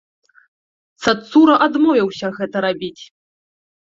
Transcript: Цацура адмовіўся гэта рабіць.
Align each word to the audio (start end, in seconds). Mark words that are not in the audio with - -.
Цацура 1.03 1.55
адмовіўся 1.65 2.27
гэта 2.37 2.57
рабіць. 2.67 3.03